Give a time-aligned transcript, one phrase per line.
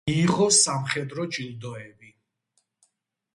[0.09, 2.11] მიიღო სამხედრო ჯილდოები.